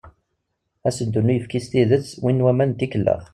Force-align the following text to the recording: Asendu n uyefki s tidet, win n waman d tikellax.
Asendu 0.87 1.19
n 1.21 1.27
uyefki 1.33 1.59
s 1.65 1.67
tidet, 1.71 2.05
win 2.23 2.37
n 2.41 2.43
waman 2.45 2.71
d 2.73 2.77
tikellax. 2.79 3.23